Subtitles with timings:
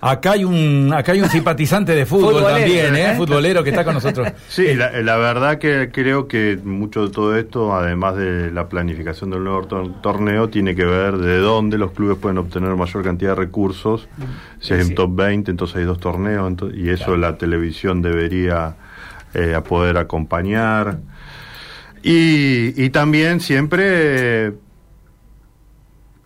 [0.00, 3.10] Acá hay un acá hay un simpatizante de fútbol Futbolero, también, ¿eh?
[3.12, 3.14] ¿eh?
[3.16, 4.28] Futbolero que está con nosotros.
[4.48, 9.30] Sí, la, la verdad que creo que mucho de todo esto, además de la planificación
[9.30, 13.30] del nuevo tor- torneo, tiene que ver de dónde los clubes pueden obtener mayor cantidad
[13.32, 14.08] de recursos.
[14.60, 18.76] Si hay un top 20, entonces hay dos torneos, y eso la televisión debería
[19.34, 20.98] eh, poder acompañar.
[22.02, 24.52] Y, y también siempre eh,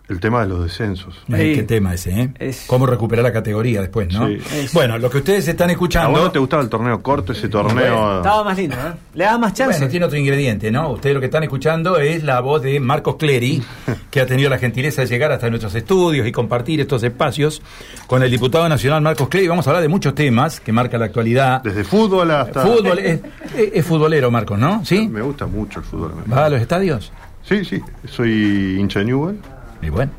[0.09, 1.15] el tema de los descensos.
[1.27, 1.33] Sí.
[1.55, 2.29] qué tema ese, ¿eh?
[2.37, 4.27] Es- Cómo recuperar la categoría después, ¿no?
[4.27, 4.37] Sí.
[4.53, 6.11] Es- Bueno, lo que ustedes están ¿A escuchando.
[6.11, 8.17] vos no te gustaba el torneo corto, ese torneo?
[8.17, 8.93] Estaba más lindo, ¿eh?
[9.13, 9.77] Le daba más chance.
[9.79, 10.89] Bueno, tiene otro ingrediente, ¿no?
[10.91, 13.63] Ustedes lo que están escuchando es la voz de Marcos Clery,
[14.11, 17.61] que ha tenido la gentileza de llegar hasta nuestros estudios y compartir estos espacios
[18.07, 19.47] con el diputado nacional Marcos Clery.
[19.47, 21.63] Vamos a hablar de muchos temas que marcan la actualidad.
[21.63, 22.61] Desde fútbol hasta...
[22.61, 23.19] Fútbol, es,
[23.55, 24.83] es- es futbolero, Marcos, ¿no?
[24.85, 25.07] ¿Sí?
[25.07, 26.13] Me gusta mucho el fútbol.
[26.31, 27.11] ¿Va a los estadios?
[27.43, 29.37] Sí, sí, soy hincha de Newell.
[29.85, 30.11] Y bueno,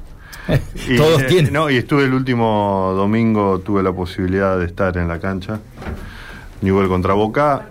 [0.89, 1.53] Y, todos eh, tienen.
[1.53, 5.61] No, y estuve el último domingo, tuve la posibilidad de estar en la cancha.
[6.61, 7.69] Newell contra Boca,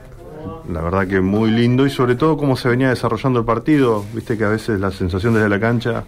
[0.72, 4.06] la verdad que muy lindo y sobre todo cómo se venía desarrollando el partido.
[4.14, 6.04] Viste que a veces la sensación desde la cancha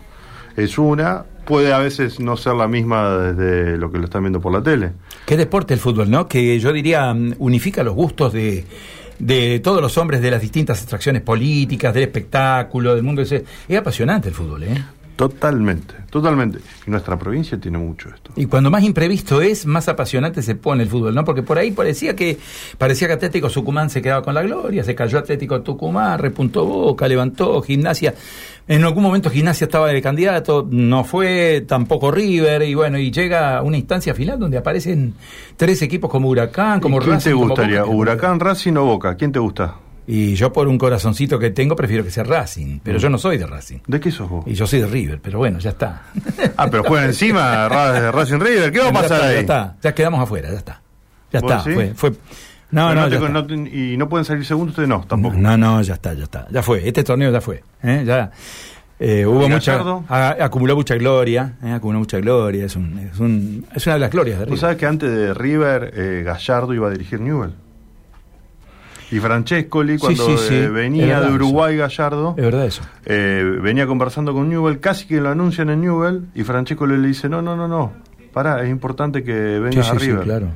[0.56, 4.40] es una, puede a veces no ser la misma desde lo que lo están viendo
[4.40, 4.92] por la tele.
[5.26, 6.28] Qué deporte el fútbol, ¿no?
[6.28, 8.66] Que yo diría mm, unifica los gustos de,
[9.20, 13.22] de todos los hombres de las distintas extracciones políticas, del espectáculo, del mundo.
[13.22, 13.46] ese.
[13.68, 14.84] Es apasionante el fútbol, ¿eh?
[15.16, 16.60] Totalmente, totalmente.
[16.86, 18.32] Y nuestra provincia tiene mucho esto.
[18.36, 21.24] Y cuando más imprevisto es, más apasionante se pone el fútbol, ¿no?
[21.24, 22.38] Porque por ahí parecía que
[22.78, 27.08] parecía que Atlético Tucumán se quedaba con la gloria, se cayó Atlético Tucumán, repuntó Boca,
[27.08, 28.14] levantó Gimnasia.
[28.68, 33.58] En algún momento Gimnasia estaba de candidato, no fue tampoco River y bueno, y llega
[33.58, 35.14] a una instancia final donde aparecen
[35.56, 37.84] tres equipos como Huracán, como ¿Y ¿Quién Racing, te como gustaría?
[37.84, 37.96] Boca.
[37.96, 39.16] ¿Huracán, Racing o Boca?
[39.16, 39.76] ¿Quién te gusta?
[40.08, 43.38] Y yo por un corazoncito que tengo prefiero que sea Racing, pero yo no soy
[43.38, 43.80] de Racing.
[43.88, 44.46] ¿De qué sos vos?
[44.48, 46.04] Y yo soy de River, pero bueno, ya está.
[46.58, 48.72] Ah, pero juega encima Ra- Racing River.
[48.72, 49.34] ¿Qué va a Ya pasar está, ahí?
[49.36, 50.82] Ya está, ya quedamos afuera, ya está.
[51.32, 51.74] Ya ¿Vos está, sí?
[51.74, 52.12] fue, fue.
[52.72, 53.30] No, no, no te- ya está.
[53.30, 55.36] no te- y no pueden salir segundos, ustedes no, tampoco.
[55.38, 56.48] No, no, ya está, ya está.
[56.52, 57.64] Ya fue, este torneo ya fue.
[57.82, 58.04] ¿eh?
[58.06, 58.32] Ya
[59.00, 59.72] eh, hubo ¿Y mucha.
[59.74, 60.06] Gallardo?
[60.08, 61.72] a- acumuló mucha gloria, ¿eh?
[61.72, 62.66] acumuló mucha gloria.
[62.66, 64.60] Es, un, es, un, es una de las glorias de Tú River.
[64.62, 67.54] sabes que antes de River, eh, Gallardo iba a dirigir Newell.
[69.12, 70.54] Y Francescoli, cuando sí, sí.
[70.56, 72.82] eh, venía de Uruguay, Gallardo, Es verdad eso.
[73.06, 77.30] eh, venía conversando con Newell, casi que lo anuncian en Newell, y Francescoli le dice,
[77.30, 77.94] no, no, no, no,
[78.34, 80.24] pará, es importante que vengas a River.
[80.24, 80.48] claro.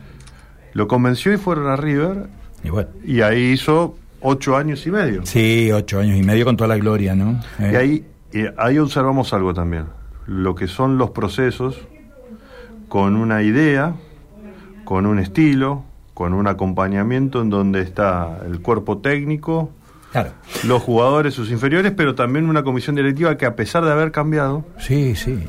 [0.74, 2.28] Lo convenció y fueron a River,
[2.64, 2.90] Y bueno.
[3.06, 5.26] y ahí hizo ocho años y medio.
[5.26, 7.40] Sí, ocho años y medio con toda la gloria, ¿no?
[7.60, 9.86] Eh, Y ahí, y ahí observamos algo también,
[10.28, 11.80] lo que son los procesos
[12.88, 13.94] con una idea,
[14.86, 15.84] con un estilo,
[16.20, 19.70] con un acompañamiento en donde está el cuerpo técnico,
[20.12, 20.32] Claro.
[20.66, 24.66] los jugadores, sus inferiores, pero también una comisión directiva que a pesar de haber cambiado,
[24.80, 25.40] Sí, sí.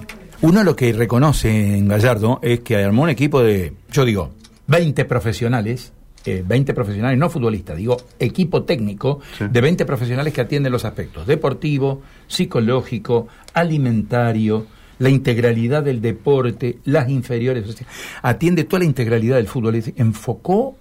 [0.43, 4.31] Uno lo que reconoce en Gallardo es que armó un equipo de, yo digo,
[4.69, 5.93] 20 profesionales,
[6.25, 9.47] eh, 20 profesionales, no futbolistas, digo, equipo técnico Sí.
[9.51, 14.67] de 20 profesionales que atienden los aspectos deportivo, psicológico, alimentario,
[15.01, 17.85] la integralidad del deporte, las inferiores,
[18.23, 19.75] atiende toda la integralidad del fútbol.
[19.75, 20.77] Es enfocó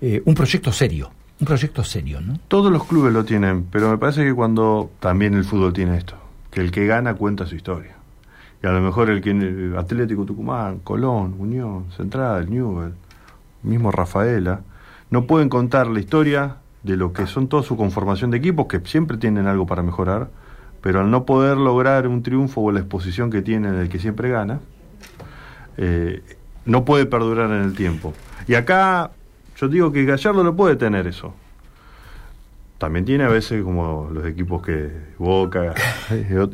[0.00, 2.40] eh, un proyecto serio, un proyecto serio, ¿no?
[2.48, 6.16] todos los clubes lo tienen, pero me parece que cuando también el fútbol tiene esto,
[6.50, 7.94] que el que gana cuenta su historia.
[8.62, 12.94] Y a lo mejor el que Atlético Tucumán, Colón, Unión, Central, Newell,
[13.62, 14.62] mismo Rafaela,
[15.10, 18.80] no pueden contar la historia de lo que son toda su conformación de equipos, que
[18.80, 20.30] siempre tienen algo para mejorar,
[20.82, 24.28] pero al no poder lograr un triunfo o la exposición que tienen el que siempre
[24.28, 24.60] gana,
[25.76, 26.22] eh,
[26.66, 28.12] no puede perdurar en el tiempo.
[28.46, 29.10] Y acá
[29.56, 31.34] yo digo que Gallardo lo puede tener eso.
[32.78, 35.72] También tiene a veces como los equipos que Boca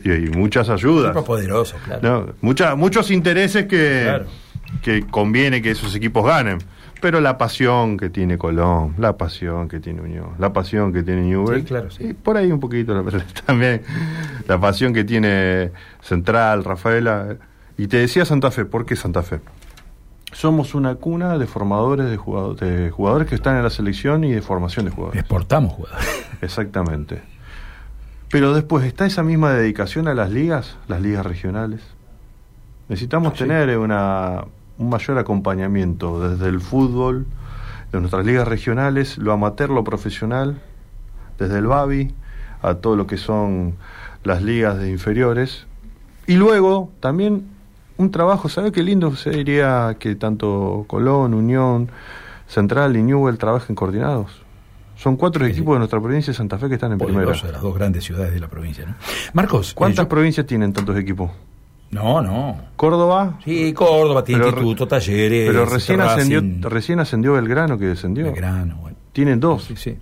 [0.04, 1.16] y, y muchas ayudas.
[1.24, 2.00] Poderoso, claro.
[2.26, 4.26] No, mucha- muchos intereses que, Claro.
[4.82, 6.58] Que conviene que esos equipos ganen.
[7.00, 11.22] Pero la pasión que tiene Colón, la pasión que tiene Unión, la pasión que tiene
[11.22, 12.06] Newell, Sí, claro, sí.
[12.08, 13.82] y por ahí un poquito la- también
[14.48, 15.70] la pasión que tiene
[16.02, 17.36] Central, Rafaela.
[17.76, 19.38] Y te decía Santa Fe, ¿por qué Santa Fe?
[20.32, 24.32] Somos una cuna de formadores de jugadores, de jugadores que están en la selección y
[24.32, 25.20] de formación de jugadores.
[25.20, 26.26] Exportamos jugadores.
[26.42, 27.22] Exactamente.
[28.28, 31.80] Pero después está esa misma dedicación a las ligas, las ligas regionales.
[32.88, 33.44] Necesitamos Sí.
[33.44, 34.44] tener una,
[34.78, 37.26] un mayor acompañamiento desde el fútbol,
[37.92, 40.60] de nuestras ligas regionales, lo amateur, lo profesional,
[41.38, 42.14] desde el Babi
[42.62, 43.74] a todo lo que son
[44.24, 45.66] las ligas de inferiores.
[46.26, 47.46] Y luego también
[47.96, 51.88] un trabajo, ¿sabe qué lindo sería que tanto Colón, Unión,
[52.46, 54.42] Central y Newell trabajen coordinados?
[54.96, 57.30] Son cuatro Sí, equipos de nuestra provincia de Santa Fe que están en primera.
[57.32, 58.84] De las dos grandes ciudades de la provincia.
[58.84, 58.94] ¿no?
[59.32, 61.30] Marcos, ¿Cuántas eh, yo- provincias tienen tantos equipos?
[61.90, 62.56] No, no.
[62.76, 63.38] Córdoba.
[63.44, 65.46] Sí, Córdoba tiene Pero instituto, talleres.
[65.48, 68.24] Pero recién ascendió, recién ascendió Belgrano que descendió.
[68.26, 68.96] Belgrano, bueno.
[69.12, 69.64] Tienen dos.
[69.64, 69.96] Sí, sí.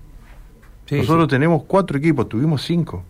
[0.87, 1.31] Sí, Nosotros sí.
[1.31, 3.05] tenemos cuatro equipos, tuvimos cinco.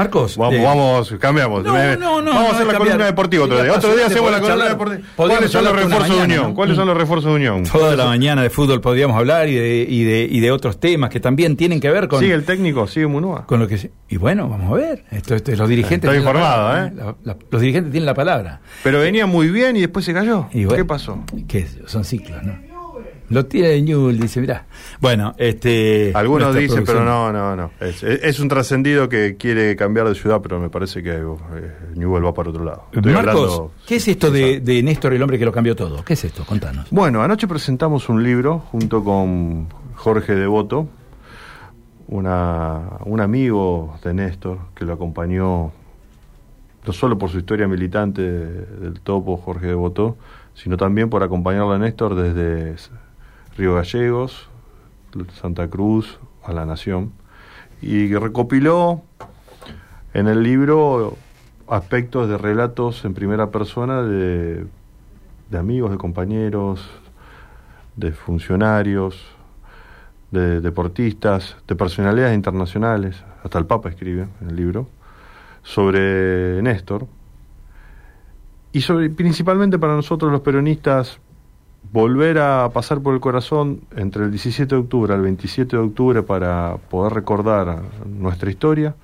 [0.00, 0.36] Marcos.
[0.36, 1.62] Vamos, eh, vamos, cambiamos.
[1.62, 3.72] No, no, no, vamos a hacer la columna deportiva otro día.
[3.74, 5.02] Otro día hacemos la columna deportiva.
[5.16, 6.54] ¿Cuáles son los refuerzos de Unión?
[6.54, 7.62] ¿Cuáles son los refuerzos de Unión?
[7.64, 11.10] Toda la mañana de fútbol podríamos hablar y de, y de, y de otros temas
[11.10, 13.44] que también tienen que ver con, Sigue el técnico, sigue Munúa.
[13.46, 15.04] con lo que Y bueno, vamos a ver.
[15.10, 16.08] Esto, esto- los dirigentes.
[16.08, 16.92] Estoy informado, palabra, ¿eh?
[16.96, 18.60] La- la- los dirigentes tienen la palabra.
[18.82, 20.46] Pero venía muy bien y después se cayó.
[20.52, 21.18] Y bueno, ¿Qué pasó?
[21.46, 21.76] ¿Qué es?
[21.86, 22.69] Son ciclos, ¿no?
[23.30, 24.66] Lo tiene Newell, dice, mirá.
[25.00, 26.12] Bueno, este.
[26.14, 27.70] Algunos dicen, pero no, no, no.
[27.80, 31.72] Es, es- es un trascendido que quiere cambiar de ciudad, pero me parece que eh,
[31.94, 32.84] Newell va para otro lado.
[32.92, 36.04] Estoy Marcos, hablando- ¿qué es esto de, de Néstor, el hombre que lo cambió todo?
[36.04, 36.44] ¿Qué es esto?
[36.44, 36.88] Contanos.
[36.90, 40.88] Bueno, anoche presentamos un libro junto con Jorge Devoto,
[42.08, 45.72] una, un amigo de Néstor que lo acompañó
[46.86, 50.16] no solo por su historia militante del topo Jorge Devoto,
[50.54, 52.74] sino también por acompañarlo a Néstor desde
[53.56, 54.48] Río Gallegos,
[55.40, 57.12] Santa Cruz, a la Nación,
[57.82, 59.02] y recopiló
[60.14, 61.16] en el libro
[61.68, 64.66] aspectos de relatos en primera persona de,
[65.50, 66.88] de amigos, de compañeros,
[67.96, 69.20] de funcionarios,
[70.30, 74.88] de deportistas, de personalidades internacionales, hasta el Papa escribe en el libro,
[75.62, 77.06] sobre Néstor,
[78.72, 81.18] y sobre principalmente para nosotros los peronistas
[81.92, 86.22] volver a pasar por el corazón entre el 17 de octubre al 27 de octubre
[86.22, 88.94] para poder recordar nuestra historia,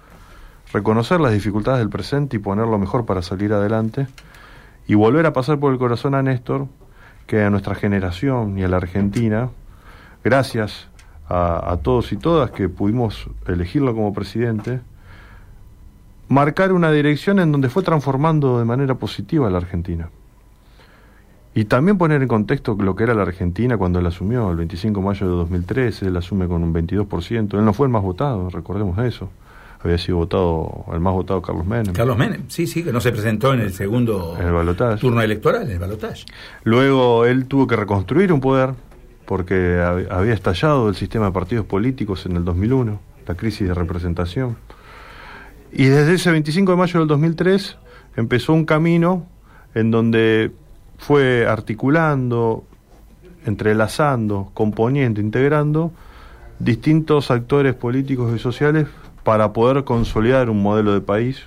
[0.72, 4.06] reconocer las dificultades del presente y poner lo mejor para salir adelante,
[4.86, 6.68] y volver a pasar por el corazón a Néstor,
[7.26, 9.50] que a nuestra generación y a la Argentina,
[10.22, 10.88] gracias
[11.28, 14.80] a, a todos y todas que pudimos elegirlo como presidente,
[16.28, 20.08] marcar una dirección en donde fue transformando de manera positiva a la Argentina.
[21.56, 25.00] Y también poner en contexto lo que era la Argentina cuando él asumió, el 25
[25.00, 28.50] de mayo de 2013, él asume con un 22%, él no fue el más votado,
[28.50, 29.30] recordemos eso.
[29.82, 31.94] Había sido votado, el más votado Carlos Menem.
[31.94, 35.00] Carlos Menem, sí, sí, que no se presentó en el segundo En el balotaje.
[35.00, 36.24] turno electoral, en el balotaje.
[36.64, 38.70] Luego él tuvo que reconstruir un poder
[39.24, 43.72] porque hab- había estallado el sistema de partidos políticos en el 2001, la crisis de
[43.74, 44.56] representación.
[45.72, 47.78] Y desde ese 25 de mayo del 2003
[48.16, 49.26] empezó un camino
[49.74, 50.52] en donde
[50.98, 52.64] fue articulando,
[53.44, 55.92] entrelazando, componiendo, integrando
[56.58, 58.86] distintos actores políticos y sociales
[59.24, 61.42] para poder consolidar un modelo de país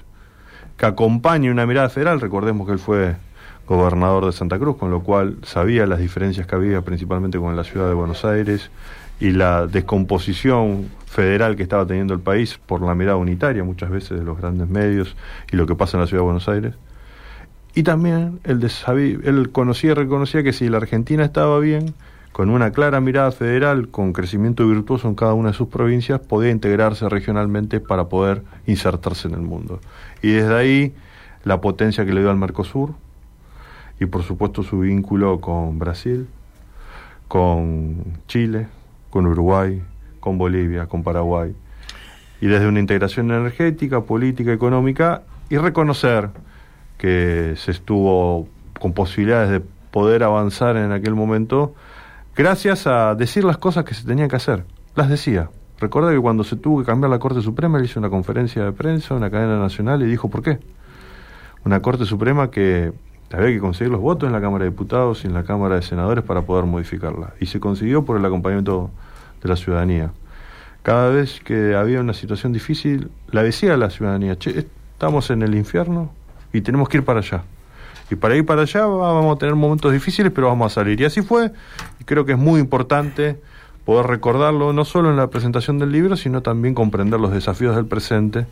[0.77, 2.21] que acompañe una mirada federal.
[2.21, 3.15] Recordemos que él fue
[3.67, 7.63] gobernador de Santa Cruz, con lo cual sabía las diferencias que había principalmente con la
[7.63, 8.71] ciudad de Buenos Aires
[9.19, 14.17] y la descomposición federal que estaba teniendo el país por la mirada unitaria muchas veces
[14.17, 15.15] de los grandes medios
[15.51, 16.73] y lo que pasa en la ciudad de Buenos Aires.
[17.79, 18.69] Y también él,
[19.23, 21.93] él conocía y reconocía que si la Argentina estaba bien,
[22.33, 26.51] con una clara mirada federal, con crecimiento virtuoso en cada una de sus provincias, podía
[26.51, 29.79] integrarse regionalmente para poder insertarse en el mundo.
[30.21, 30.93] Y desde ahí
[31.45, 32.95] la potencia que le dio al Mercosur
[33.97, 36.27] y por supuesto su vínculo con Brasil,
[37.29, 38.67] con Chile,
[39.09, 39.81] con Uruguay,
[40.19, 41.55] con Bolivia, con Paraguay.
[42.41, 46.29] Y desde una integración energética, política, económica y reconocer
[46.99, 48.47] que se estuvo
[48.79, 51.73] con posibilidades de poder avanzar en aquel momento
[52.35, 54.65] gracias a decir las cosas que se tenían que hacer.
[54.95, 55.49] Las decía.
[55.79, 58.73] Recuerda que cuando se tuvo que cambiar la Corte Suprema, él hizo una conferencia de
[58.73, 60.59] prensa, una cadena nacional, y dijo por qué.
[61.63, 62.91] Una Corte Suprema que
[63.31, 65.81] había que conseguir los votos en la Cámara de Diputados y en la Cámara de
[65.81, 67.33] Senadores para poder modificarla.
[67.39, 68.91] Y se consiguió por el acompañamiento
[69.41, 70.11] de la ciudadanía.
[70.81, 75.55] Cada vez que había una situación difícil, la decía la ciudadanía, che, estamos en el
[75.55, 76.11] infierno
[76.53, 77.43] y tenemos que ir para allá.
[78.11, 80.99] Y para ir para allá vamos a tener momentos difíciles, pero vamos a salir.
[80.99, 81.51] Y así fue.
[81.99, 83.39] Y creo que es muy importante
[83.85, 87.85] poder recordarlo, no solo en la presentación del libro, sino también comprender los desafíos del
[87.85, 88.45] presente,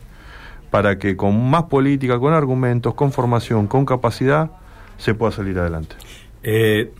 [0.70, 4.50] para que con más política, con argumentos, con formación, con capacidad,
[4.96, 5.96] se pueda salir adelante.
[6.42, 6.92] Eh,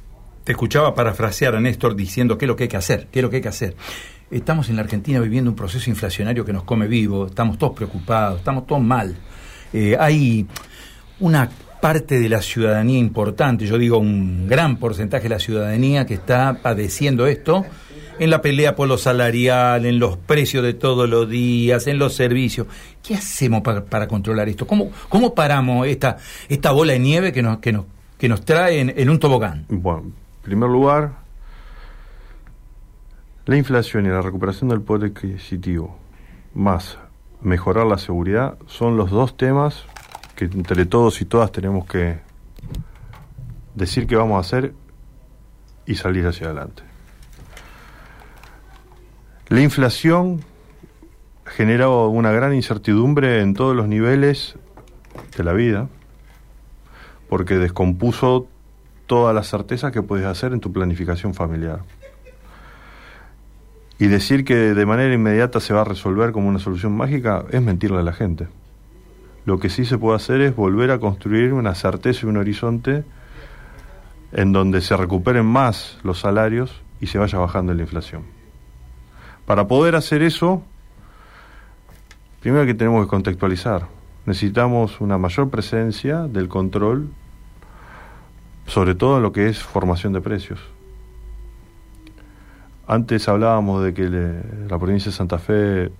[0.44, 3.22] te escuchaba parafrasear a Néstor diciendo qué es lo que hay que hacer, qué es
[3.22, 3.76] lo que hay que hacer.
[4.30, 8.38] Estamos en la Argentina viviendo un proceso inflacionario que nos come vivo, estamos todos preocupados,
[8.38, 9.16] estamos todos mal.
[9.72, 10.46] Eh, hay
[11.20, 11.48] una
[11.80, 16.58] parte de la ciudadanía importante, yo digo un gran porcentaje de la ciudadanía que está
[16.60, 17.64] padeciendo esto
[18.18, 22.14] en la pelea por lo salarial, en los precios de todos los días, en los
[22.14, 22.66] servicios.
[23.02, 24.66] ¿Qué hacemos para, controlar esto?
[24.66, 26.16] ¿Cómo, cómo paramos esta,
[26.48, 27.84] esta bola de nieve que nos, que nos,
[28.18, 29.66] que nos trae en, en un tobogán?
[29.68, 31.12] Bueno, en primer lugar,
[33.46, 35.96] la inflación y la recuperación del poder adquisitivo,
[36.54, 36.98] más
[37.40, 39.84] mejorar la seguridad, son los dos temas
[40.38, 42.20] que entre todos y todas tenemos que
[43.74, 44.72] decir qué vamos a hacer
[45.84, 46.84] y salir hacia adelante.
[49.48, 50.44] La inflación
[51.44, 54.54] genera una gran incertidumbre en todos los niveles
[55.36, 55.88] de la vida,
[57.28, 58.46] porque descompuso
[59.06, 61.80] todas las certezas que puedes hacer en tu planificación familiar.
[63.98, 67.60] Y decir que de manera inmediata se va a resolver como una solución mágica es
[67.60, 68.46] mentirle a la gente.
[69.48, 73.02] Lo que sí se puede hacer es volver a construir una certeza y un horizonte
[74.30, 78.24] en donde se recuperen más los salarios y se vaya bajando la inflación.
[79.46, 80.62] Para poder hacer eso,
[82.40, 83.86] primero que tenemos que contextualizar.
[84.26, 87.08] Necesitamos una mayor presencia del control,
[88.66, 90.60] sobre todo en lo que es formación de precios.
[92.86, 95.90] Antes hablábamos de que la provincia de Santa Fe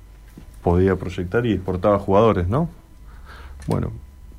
[0.63, 2.69] podía proyectar y exportaba jugadores, ¿no?
[3.69, 3.93] Bueno,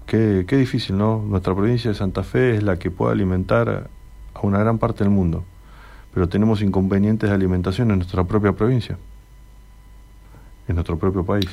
[0.07, 1.23] qué, difícil, ¿no?
[1.23, 3.87] Nuestra provincia de Santa Fe es la que puede alimentar
[4.33, 5.43] a una gran parte del mundo,
[6.11, 8.97] pero tenemos inconvenientes de alimentación en nuestra propia provincia,
[10.67, 11.47] en nuestro propio país.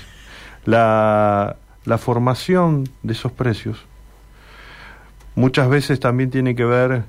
[0.64, 3.84] La, la formación de esos precios
[5.34, 7.04] muchas veces también tiene que ver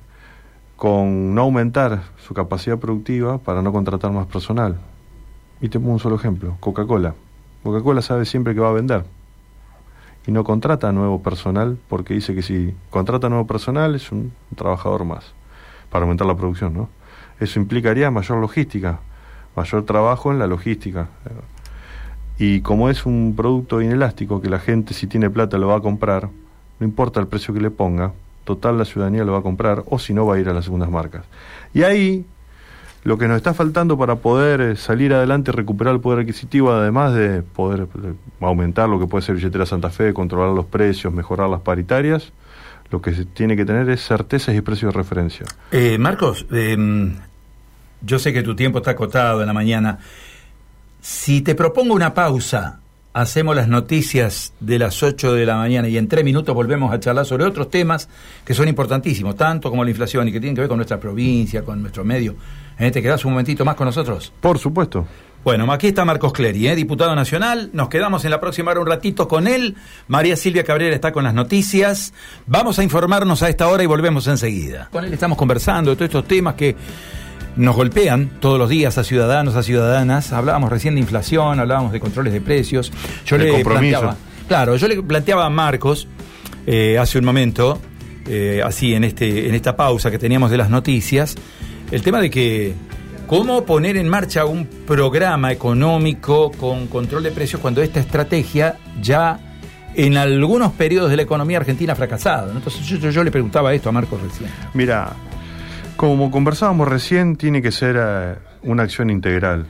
[0.75, 4.75] con no aumentar su capacidad productiva para no contratar más personal.
[5.61, 7.15] Y te pongo un solo ejemplo, Coca-Cola.
[7.63, 9.16] Coca-Cola sabe siempre que va a vender
[10.27, 15.05] y no contrata nuevo personal porque dice que si contrata nuevo personal es un trabajador
[15.05, 15.33] más
[15.89, 16.89] para aumentar la producción, ¿no?
[17.39, 18.99] Eso implicaría mayor logística,
[19.55, 21.07] mayor trabajo en la logística.
[22.37, 25.81] Y como es un producto inelástico que la gente si tiene plata lo va a
[25.81, 26.29] comprar,
[26.79, 28.11] no importa el precio que le ponga,
[28.43, 30.65] total la ciudadanía lo va a comprar o si no va a ir a las
[30.65, 31.23] segundas marcas.
[31.73, 32.25] Y ahí
[33.03, 36.71] lo que nos está faltando para poder eh, salir adelante y recuperar el poder adquisitivo,
[36.71, 41.13] además de poder eh, aumentar lo que puede ser billetera Santa Fe, controlar los precios,
[41.13, 42.33] mejorar las paritarias,
[42.89, 45.45] lo que se tiene que tener es certezas y precios de referencia.
[45.71, 47.15] Eh, Marcos, em,
[48.01, 49.99] yo sé que tu tiempo está acotado en la mañana.
[51.01, 52.79] Si te propongo una pausa
[53.21, 56.99] hacemos las noticias de las 8 de la mañana y en tres minutos volvemos a
[56.99, 58.07] charlar sobre otros temas
[58.45, 61.63] que son importantísimos, tanto como la inflación y que tienen que ver con nuestra provincia,
[61.63, 62.35] con nuestro medio.
[62.79, 62.91] ¿Eh?
[62.91, 64.31] ¿Te quedas un momentito más con nosotros?
[64.39, 65.07] Por supuesto.
[65.43, 66.75] Bueno, aquí está Marcos Clery, ¿eh?
[66.75, 67.69] diputado nacional.
[67.71, 69.75] Nos quedamos en la próxima hora un ratito con él.
[70.07, 72.13] María Silvia Cabrera está con las noticias.
[72.47, 74.89] Vamos a informarnos a esta hora y volvemos enseguida.
[74.91, 76.75] Con él estamos conversando de todos estos temas que
[77.55, 80.33] nos golpean todos los días a ciudadanos, a ciudadanas.
[80.33, 82.91] Hablábamos recién de inflación, hablábamos de controles de precios.
[83.25, 84.15] Yo le planteaba,
[84.47, 86.07] claro, yo le planteaba a Marcos
[86.65, 87.79] eh, hace un momento,
[88.27, 91.35] eh, así en este, en esta pausa que teníamos de las noticias,
[91.91, 92.73] el tema de que
[93.27, 99.39] cómo poner en marcha un programa económico con control de precios cuando esta estrategia ya
[99.95, 102.51] en algunos periodos de la economía argentina ha fracasado.
[102.51, 104.49] Entonces yo, le preguntaba esto a Marcos recién.
[104.73, 105.13] Mira,
[105.95, 109.65] como conversábamos recién, tiene que ser eh, una acción integral.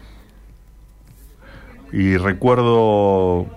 [1.93, 3.47] Y recuerdo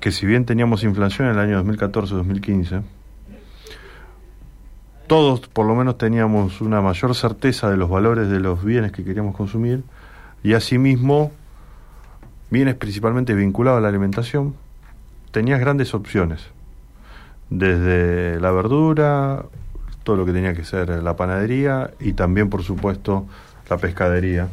[0.00, 2.82] que si bien teníamos inflación en el año 2014-2015,
[5.12, 9.04] todos por lo menos teníamos una mayor certeza de los valores de los bienes que
[9.04, 9.84] queríamos consumir
[10.42, 11.32] y asimismo
[12.48, 14.54] bienes principalmente vinculados a la alimentación,
[15.30, 16.40] tenías grandes opciones,
[17.50, 19.44] desde la verdura,
[20.02, 23.26] todo lo que tenía que ser la panadería y también, por supuesto,
[23.68, 24.48] la pescadería.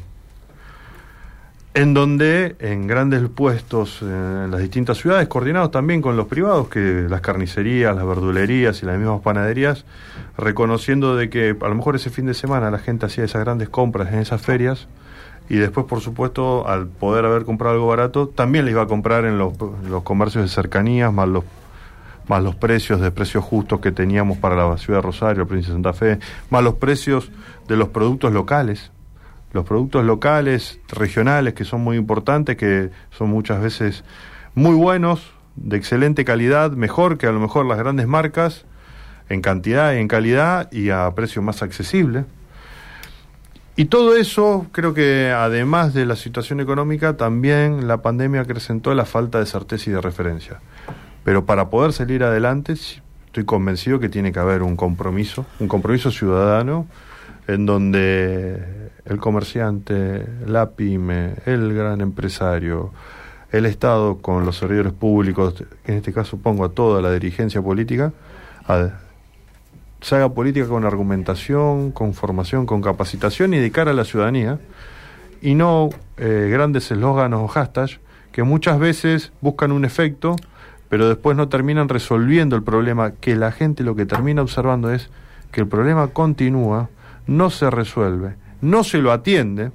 [1.79, 7.05] En donde en grandes puestos en las distintas ciudades, coordinados también con los privados, que
[7.07, 9.85] las carnicerías, las verdulerías y las mismas panaderías,
[10.37, 13.69] reconociendo de que a lo mejor ese fin de semana la gente hacía esas grandes
[13.69, 14.89] compras en esas ferias
[15.47, 19.23] y después, por supuesto, al poder haber comprado algo barato, también le iba a comprar
[19.23, 19.53] en los,
[19.89, 21.45] los comercios de cercanías, más los
[22.27, 25.73] más los precios de precios justos que teníamos para la ciudad de Rosario, la provincia
[25.73, 26.19] de Santa Fe,
[26.49, 27.31] más los precios
[27.69, 28.91] de los productos locales,
[29.51, 34.03] los productos locales, regionales, que son muy importantes, que son muchas veces
[34.55, 38.65] muy buenos, de excelente calidad, mejor que a lo mejor las grandes marcas,
[39.29, 42.25] en cantidad y en calidad y a precio más accesible.
[43.75, 49.05] Y todo eso, creo que además de la situación económica, también la pandemia acrecentó la
[49.05, 50.59] falta de certeza y de referencia.
[51.23, 56.11] Pero para poder salir adelante, estoy convencido que tiene que haber un compromiso, un compromiso
[56.11, 56.87] ciudadano,
[57.47, 58.78] en donde
[59.09, 62.91] el comerciante, la pyme, el gran empresario,
[63.51, 68.13] el Estado con los servidores públicos, en este caso pongo a toda la dirigencia política,
[70.01, 74.59] se haga política con argumentación, con formación, con capacitación y de cara a la ciudadanía,
[75.41, 77.99] y no eh, grandes eslóganos o hashtags
[78.31, 80.35] que muchas veces buscan un efecto
[80.89, 85.09] pero después no terminan resolviendo el problema, que la gente lo que termina observando es
[85.51, 86.89] que el problema continúa,
[87.27, 89.71] no se resuelve, no se lo atiende,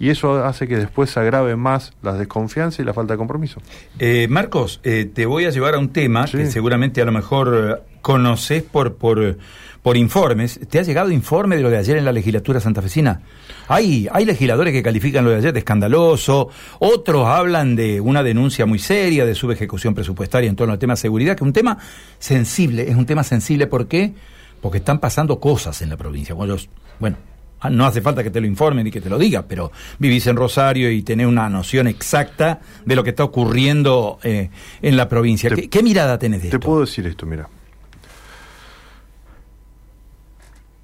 [0.00, 3.60] y eso hace que después se agrave más la desconfianza y la falta de compromiso.
[3.98, 7.80] Eh, Marcos, eh, te voy a llevar a un tema que seguramente a lo mejor
[7.80, 9.38] eh, conoces por, por,
[9.82, 10.60] por informes.
[10.70, 13.22] ¿Te ha llegado informe de lo de ayer en la legislatura santafesina?
[13.66, 18.66] Hay, hay legisladores que califican lo de ayer de escandaloso, otros hablan de una denuncia
[18.66, 21.76] muy seria de subejecución presupuestaria en torno al tema de seguridad, que es un tema
[22.18, 24.14] sensible, es un tema sensible, ¿por qué?
[24.62, 26.34] Porque están pasando cosas en la provincia.
[26.34, 26.56] Bueno,
[26.98, 27.27] bueno
[27.70, 30.36] no hace falta que te lo informen ni que te lo diga, pero vivís en
[30.36, 34.50] Rosario y tenés una noción exacta de lo que está ocurriendo eh,
[34.80, 35.50] en la provincia.
[35.50, 36.58] ¿Qué, mirada tenés de esto?
[36.58, 37.48] Te puedo decir esto, mira.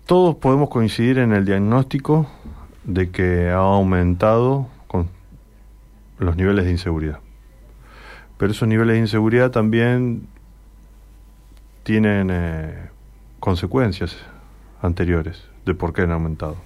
[0.06, 2.28] Todos podemos coincidir en el diagnóstico
[2.82, 5.08] de que ha aumentado con
[6.18, 7.20] los niveles de inseguridad.
[8.36, 10.26] Pero esos niveles de inseguridad también
[11.84, 12.90] tienen eh,
[13.38, 14.16] consecuencias
[14.82, 16.56] anteriores de por qué han aumentado.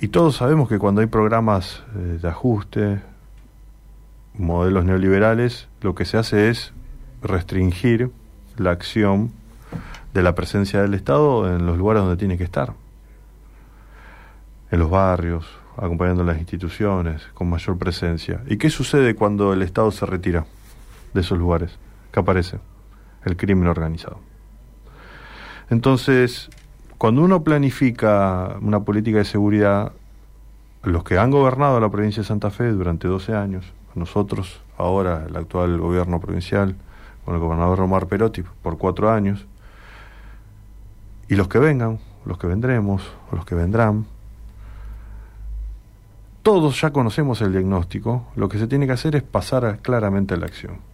[0.00, 3.00] Y todos sabemos que cuando hay programas eh, de ajuste,
[4.34, 6.72] modelos neoliberales, lo que se hace es
[7.22, 8.10] restringir
[8.56, 9.32] la acción
[10.12, 12.74] de la presencia del Estado en los lugares donde tiene que estar.
[14.70, 15.46] En los barrios,
[15.76, 18.42] acompañando las instituciones, con mayor presencia.
[18.46, 20.44] ¿Y qué sucede cuando el Estado se retira
[21.12, 21.78] de esos lugares?
[22.12, 22.58] ¿Qué aparece?
[23.24, 24.18] El crimen organizado.
[25.74, 26.50] Entonces,
[26.98, 29.90] cuando uno planifica una política de seguridad,
[30.84, 35.34] los que han gobernado la provincia de Santa Fe durante 12 años, nosotros, ahora el
[35.36, 36.76] actual gobierno provincial,
[37.24, 39.48] con el gobernador Romar Perotti por cuatro años,
[41.28, 43.02] y los que vengan, los que vendremos,
[43.32, 44.06] los que vendrán,
[46.44, 50.36] todos ya conocemos el diagnóstico, lo que se tiene que hacer es pasar claramente a
[50.36, 50.93] la acción.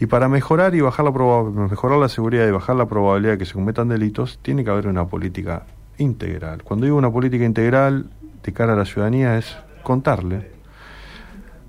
[0.00, 3.46] Y para mejorar y bajar la mejorar la seguridad y bajar la probabilidad de que
[3.46, 5.66] se cometan delitos, tiene que haber una política
[5.98, 6.62] integral.
[6.62, 8.10] Cuando digo una política integral
[8.42, 10.58] de cara a la ciudadanía es contarle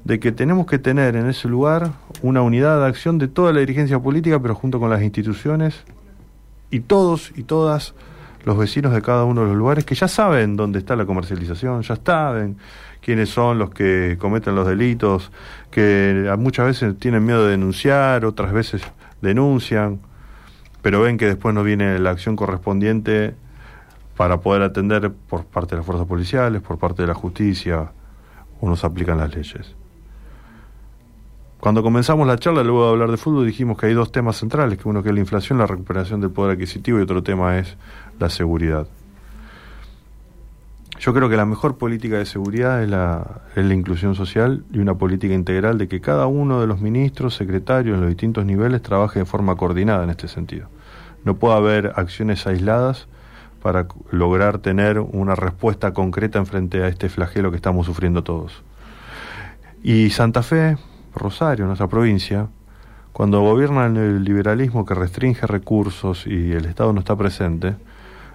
[0.03, 3.59] de que tenemos que tener en ese lugar una unidad de acción de toda la
[3.59, 5.83] dirigencia política, pero junto con las instituciones
[6.71, 7.93] y todos y todas
[8.45, 11.81] los vecinos de cada uno de los lugares que ya saben dónde está la comercialización,
[11.81, 12.57] ya saben
[13.01, 15.31] quiénes son los que cometen los delitos,
[15.71, 18.81] que muchas veces tienen miedo de denunciar, otras veces
[19.21, 19.99] denuncian,
[20.81, 23.35] pero ven que después no viene la acción correspondiente
[24.15, 27.91] para poder atender por parte de las fuerzas policiales, por parte de la justicia,
[28.59, 29.75] o nos aplican las leyes.
[31.59, 34.77] Cuando comenzamos la charla, luego de hablar de fútbol, dijimos que hay dos temas centrales,
[34.77, 37.77] que uno que es la inflación, la recuperación del poder adquisitivo y otro tema es
[38.17, 38.87] la seguridad.
[40.99, 44.95] Yo creo que la mejor política de seguridad es la, la inclusión social y una
[44.95, 49.19] política integral de que cada uno de los ministros, secretarios en los distintos niveles trabaje
[49.19, 50.67] de forma coordinada en este sentido.
[51.23, 53.07] No puede haber acciones aisladas
[53.61, 58.61] para lograr tener una respuesta concreta en frente a este flagelo que estamos sufriendo todos.
[59.81, 60.77] Y Santa Fe,
[61.15, 62.47] Rosario, nuestra provincia,
[63.13, 67.75] cuando gobierna el liberalismo que restringe recursos y el Estado no está presente,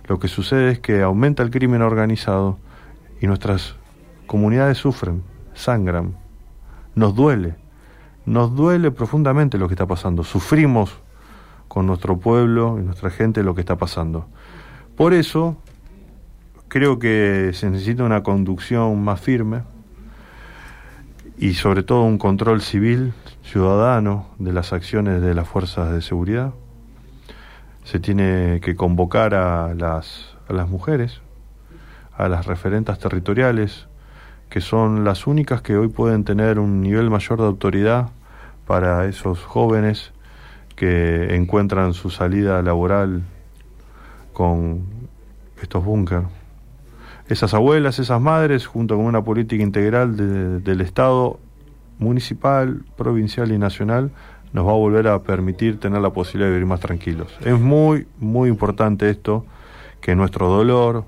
[0.07, 2.59] lo que sucede es que aumenta el crimen organizado
[3.21, 3.77] y nuestras
[4.27, 5.23] comunidades sufren,
[5.55, 6.17] sangran,
[6.95, 7.55] nos duele,
[8.27, 10.99] nos duele profundamente lo que está pasando, sufrimos
[11.69, 14.27] con nuestro pueblo y nuestra gente lo que está pasando.
[14.97, 15.57] Por eso
[16.69, 19.63] creo que se necesita una conducción más firme
[21.39, 26.53] y sobre todo un control civil, ciudadano de las acciones de las fuerzas de seguridad
[27.85, 31.21] se tiene que convocar a las, a las mujeres,
[32.17, 33.87] a las referentas territoriales,
[34.49, 38.09] que son las únicas que hoy pueden tener un nivel mayor de autoridad
[38.67, 40.13] para esos jóvenes
[40.77, 43.23] que encuentran su salida laboral
[44.33, 44.87] con
[45.61, 46.23] estos búnker.
[47.29, 51.39] Esas abuelas, esas madres, junto con una política integral del Estado
[51.99, 54.11] municipal, provincial y nacional,
[54.55, 57.37] nos va a volver a permitir tener la posibilidad de vivir más tranquilos.
[57.45, 59.45] Es muy, muy importante esto,
[60.01, 61.05] que nuestro dolor,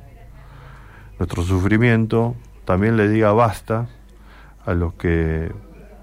[1.20, 3.87] nuestro sufrimiento, también le diga basta
[4.66, 5.52] a los que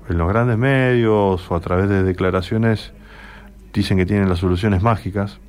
[0.09, 2.93] en los grandes medios o a través de declaraciones
[3.73, 5.39] dicen que tienen las soluciones mágicas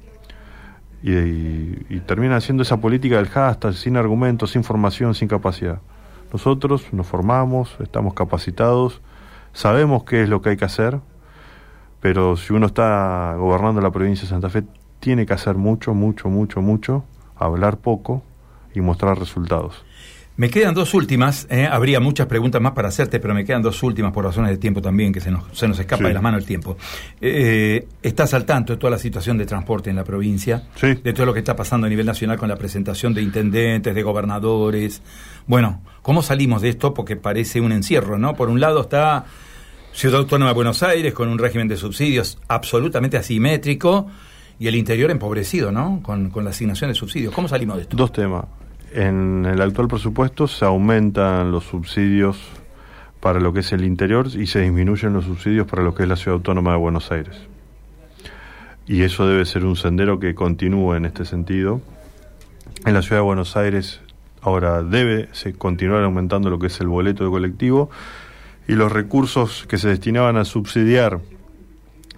[1.00, 5.78] y, terminan haciendo esa política del hashtag sin argumentos, sin formación, sin capacidad.
[6.33, 9.00] Nosotros nos formamos, estamos capacitados,
[9.52, 10.98] sabemos qué es lo que hay que hacer,
[12.04, 14.62] pero si uno está gobernando la provincia de Santa Fe,
[15.00, 17.02] tiene que hacer mucho, mucho, mucho, mucho,
[17.34, 18.22] hablar poco
[18.74, 19.82] y mostrar resultados.
[20.36, 21.66] Me quedan dos últimas, ¿eh?
[21.66, 24.82] habría muchas preguntas más para hacerte, pero me quedan dos últimas por razones de tiempo
[24.82, 26.08] también, que se nos, se nos escapa Sí.
[26.08, 26.76] de las manos el tiempo.
[27.22, 30.96] Eh, estás al tanto de toda la situación de transporte en la provincia, Sí.
[31.02, 34.02] de todo lo que está pasando a nivel nacional con la presentación de intendentes, de
[34.02, 35.00] gobernadores.
[35.46, 36.92] Bueno, ¿cómo salimos de esto?
[36.92, 38.34] Porque parece un encierro, ¿no?
[38.34, 39.24] Por un lado está
[39.94, 44.09] Ciudad Autónoma de Buenos Aires con un régimen de subsidios absolutamente asimétrico
[44.59, 46.00] y el interior empobrecido, ¿no?
[46.02, 47.33] Con, con la asignación de subsidios.
[47.33, 47.96] ¿Cómo salimos de esto?
[47.96, 48.44] Dos temas.
[48.92, 52.38] En el actual presupuesto se aumentan los subsidios
[53.20, 56.09] para lo que es el interior y se disminuyen los subsidios para lo que es
[56.09, 57.37] la ciudad autónoma de Buenos Aires.
[58.88, 61.80] Y eso debe ser un sendero que continúe en este sentido.
[62.85, 64.00] En la ciudad de Buenos Aires
[64.42, 67.90] ahora debe se continuar aumentando lo que es el boleto de colectivo
[68.66, 71.20] y los recursos que se destinaban a subsidiar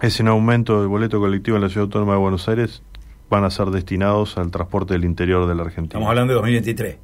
[0.01, 2.83] ese aumento del boleto colectivo en la ciudad autónoma de Buenos Aires
[3.29, 5.87] van a ser destinados al transporte del interior de la Argentina.
[5.87, 6.97] Estamos hablando de 2023.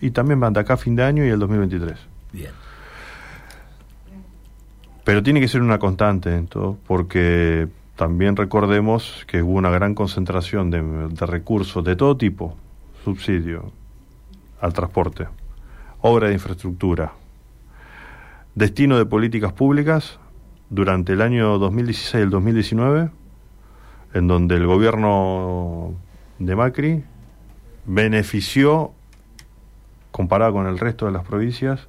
[0.00, 1.98] Y también van de acá a fin de año y el 2023.
[2.32, 2.50] Bien.
[5.04, 9.94] Pero tiene que ser una constante en todo, porque también recordemos que hubo una gran
[9.94, 12.56] concentración de, de recursos de todo tipo,
[13.04, 13.70] subsidio
[14.60, 15.28] al transporte,
[16.00, 17.12] obra de infraestructura,
[18.54, 20.18] destino de políticas públicas
[20.70, 23.10] durante el año 2016 y el 2019,
[24.14, 25.94] en donde el gobierno
[26.38, 27.04] de Macri
[27.86, 28.92] benefició,
[30.10, 31.88] comparado con el resto de las provincias,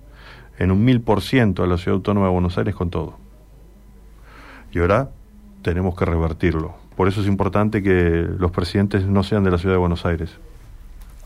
[0.57, 3.17] en un mil por ciento a la ciudad autónoma de Buenos Aires con todo.
[4.71, 5.09] Y ahora
[5.61, 6.75] tenemos que revertirlo.
[6.95, 10.31] Por eso es importante que los presidentes no sean de la ciudad de Buenos Aires,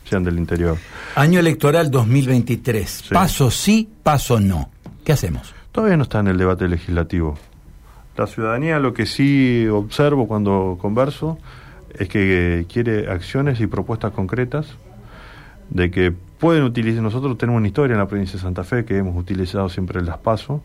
[0.06, 0.78] sean del interior.
[1.15, 2.89] Año electoral 2023.
[2.89, 3.13] Sí.
[3.13, 4.71] Paso sí, paso no.
[5.09, 5.55] ¿Qué hacemos?
[5.71, 7.35] Todavía no está en el debate legislativo.
[8.15, 11.39] La ciudadanía lo que sí observo cuando converso
[11.97, 14.67] es que quiere acciones y propuestas concretas
[15.71, 18.97] de que pueden utilizar, nosotros tenemos una historia en la provincia de Santa Fe que
[18.97, 20.61] hemos utilizado siempre el las paso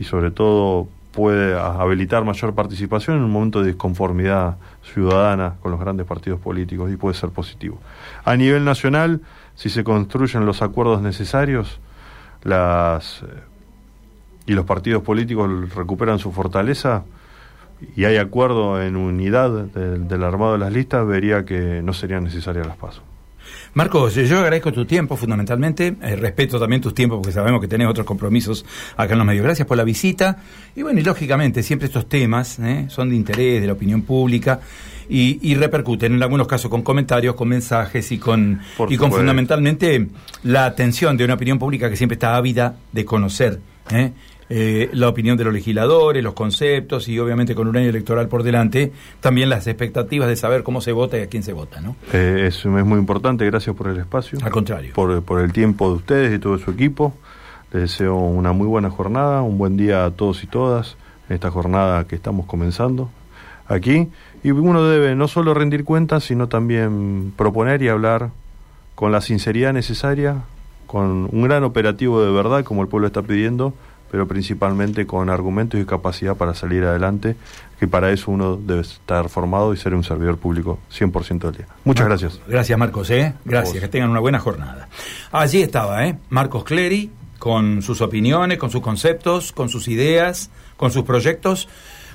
[0.00, 5.78] y sobre todo puede habilitar mayor participación en un momento de disconformidad ciudadana con los
[5.78, 7.78] grandes partidos políticos y puede ser positivo.
[8.24, 9.20] A nivel nacional,
[9.54, 11.78] si se construyen los acuerdos necesarios,
[12.42, 13.26] las eh,
[14.46, 17.04] y los partidos políticos recuperan su fortaleza
[17.94, 22.24] y hay acuerdo en unidad del, del armado de las listas, vería que no serían
[22.24, 23.02] necesarias las pasos.
[23.74, 27.86] Marcos, yo agradezco tu tiempo fundamentalmente, eh, respeto también tus tiempos porque sabemos que tenés
[27.86, 28.64] otros compromisos
[28.96, 29.44] acá en los medios.
[29.44, 30.38] Gracias por la visita
[30.74, 34.60] y bueno, y lógicamente siempre estos temas eh, son de interés de la opinión pública
[35.08, 39.12] y, y repercuten en algunos casos con comentarios, con mensajes y con, Por y con
[39.12, 40.08] fundamentalmente
[40.42, 43.60] la atención de una opinión pública que siempre está ávida de conocer.
[43.90, 44.12] eh,
[44.48, 48.42] eh, la opinión de los legisladores, los conceptos y obviamente con un año electoral por
[48.42, 51.96] delante, también las expectativas de saber cómo se vota y a quién se vota, ¿no?
[52.12, 54.38] Eh, es, es muy importante, gracias por el espacio.
[54.42, 54.92] Al contrario.
[54.94, 57.14] Por, por el tiempo de ustedes y todo su equipo.
[57.72, 60.96] Les deseo una muy buena jornada, un buen día a todos y todas
[61.28, 63.10] en esta jornada que estamos comenzando
[63.66, 64.08] aquí.
[64.44, 68.30] Y uno debe no solo rendir cuentas, sino también proponer y hablar
[68.94, 70.42] con la sinceridad necesaria,
[70.86, 73.74] con un gran operativo de verdad como el pueblo está pidiendo,
[74.10, 77.36] pero principalmente con argumentos y capacidad para salir adelante,
[77.78, 81.66] que para eso uno debe estar formado y ser un servidor público 100% del día.
[81.84, 82.48] Muchas Marcos, gracias.
[82.48, 83.34] Gracias, Marcos, ¿eh?
[83.44, 84.88] Gracias, que tengan una buena jornada.
[85.32, 86.16] Allí estaba, ¿eh?
[86.30, 91.68] Marcos Clery, con sus opiniones, con sus conceptos, con sus ideas, con sus proyectos,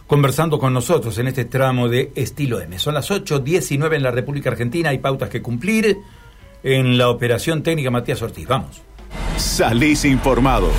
[0.08, 2.78] conversando con nosotros en este tramo de Estilo M.
[2.80, 5.98] Son las 8.19 en la República Argentina, hay pautas que cumplir
[6.64, 8.48] en la operación técnica Matías Ortiz.
[8.48, 8.82] Vamos.
[9.38, 10.70] Salís informado.